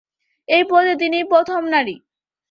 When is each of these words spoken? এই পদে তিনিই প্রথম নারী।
এই 0.47 0.63
পদে 0.69 0.93
তিনিই 0.99 1.25
প্রথম 1.25 1.61
নারী। 1.65 1.95